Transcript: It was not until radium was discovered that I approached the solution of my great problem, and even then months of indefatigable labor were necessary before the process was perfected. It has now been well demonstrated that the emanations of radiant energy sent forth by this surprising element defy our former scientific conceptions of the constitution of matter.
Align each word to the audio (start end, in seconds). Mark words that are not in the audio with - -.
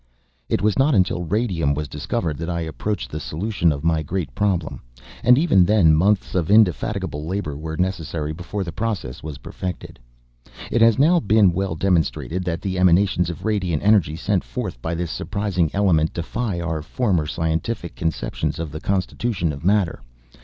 It 0.49 0.63
was 0.63 0.79
not 0.79 0.95
until 0.95 1.25
radium 1.25 1.75
was 1.75 1.87
discovered 1.87 2.35
that 2.39 2.49
I 2.49 2.61
approached 2.61 3.11
the 3.11 3.19
solution 3.19 3.71
of 3.71 3.83
my 3.83 4.01
great 4.01 4.33
problem, 4.33 4.81
and 5.23 5.37
even 5.37 5.63
then 5.63 5.93
months 5.93 6.33
of 6.33 6.49
indefatigable 6.49 7.23
labor 7.27 7.55
were 7.55 7.77
necessary 7.77 8.33
before 8.33 8.63
the 8.63 8.71
process 8.71 9.21
was 9.21 9.37
perfected. 9.37 9.99
It 10.71 10.81
has 10.81 10.97
now 10.97 11.19
been 11.19 11.53
well 11.53 11.75
demonstrated 11.75 12.43
that 12.45 12.63
the 12.63 12.79
emanations 12.79 13.29
of 13.29 13.45
radiant 13.45 13.83
energy 13.83 14.15
sent 14.15 14.43
forth 14.43 14.81
by 14.81 14.95
this 14.95 15.11
surprising 15.11 15.69
element 15.71 16.13
defy 16.13 16.59
our 16.59 16.81
former 16.81 17.27
scientific 17.27 17.95
conceptions 17.95 18.57
of 18.57 18.71
the 18.71 18.81
constitution 18.81 19.53
of 19.53 19.63
matter. 19.63 20.01